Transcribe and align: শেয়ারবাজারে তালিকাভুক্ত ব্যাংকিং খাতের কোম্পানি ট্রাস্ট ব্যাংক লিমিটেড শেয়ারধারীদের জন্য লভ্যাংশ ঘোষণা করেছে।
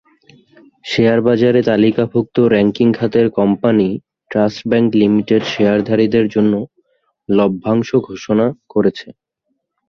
শেয়ারবাজারে 0.85 1.61
তালিকাভুক্ত 1.69 2.35
ব্যাংকিং 2.51 2.87
খাতের 2.97 3.27
কোম্পানি 3.39 3.87
ট্রাস্ট 4.31 4.61
ব্যাংক 4.69 4.89
লিমিটেড 5.01 5.43
শেয়ারধারীদের 5.53 6.25
জন্য 6.35 6.53
লভ্যাংশ 7.29 7.89
ঘোষণা 8.07 8.45
করেছে। 8.73 9.07